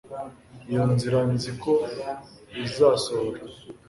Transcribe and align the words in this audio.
Iyo 0.69 0.83
nzira 0.93 1.19
nzi 1.33 1.51
ko 1.61 1.71
izasohora 2.63 3.39